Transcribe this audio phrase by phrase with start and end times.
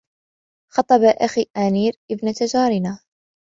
[0.73, 2.99] خطب أخي آنير إبنت جارنا.